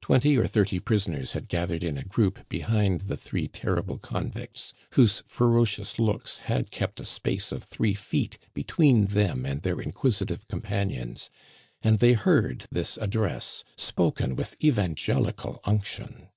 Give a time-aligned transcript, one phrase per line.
[0.00, 5.24] Twenty or thirty prisoners had gathered in a group behind the three terrible convicts, whose
[5.26, 11.30] ferocious looks had kept a space of three feet between them and their inquisitive companions,
[11.82, 16.28] and they heard this address, spoken with evangelical unction.